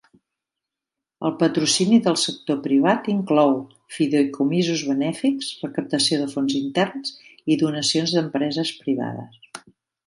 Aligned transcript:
El 1.27 1.33
patrocini 1.43 1.99
del 2.07 2.17
sector 2.21 2.57
privat 2.63 3.11
inclou 3.13 3.53
fideïcomisos 3.99 4.83
benèfics, 4.91 5.53
recaptació 5.67 6.21
de 6.25 6.29
fons 6.37 6.59
interns 6.65 7.17
i 7.57 7.61
donacions 7.67 8.17
d'empreses 8.19 8.79
privades. 8.83 9.49